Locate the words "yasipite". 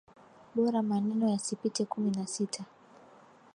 1.33-1.81